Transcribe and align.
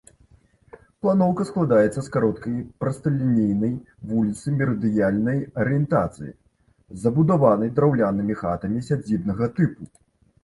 Планоўка 1.01 1.43
складаецца 1.49 2.01
з 2.05 2.13
кароткай 2.13 2.55
прасталінейнай 2.83 3.73
вуліцы 4.13 4.53
мерыдыянальнай 4.61 5.43
арыентацыі, 5.63 6.31
забудаванай 7.03 7.69
драўлянымі 7.81 8.39
хатамі 8.43 8.79
сядзібнага 8.89 9.51
тыпу. 9.61 9.91